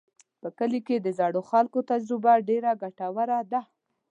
[0.41, 3.61] په کلي کې د زړو خلکو تجربه ډېره ګټوره ده.